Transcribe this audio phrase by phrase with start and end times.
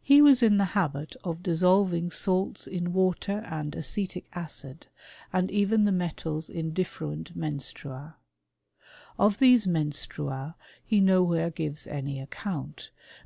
[0.00, 4.86] He was in the habit of dissolving salts in water and acetic acid,
[5.32, 8.14] and even the metals in different menstrua*
[9.18, 13.24] Of these menstrua he nowhere gives any account; but fr.